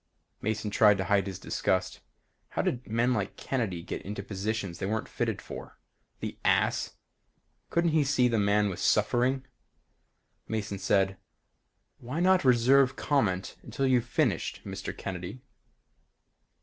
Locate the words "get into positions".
3.83-4.79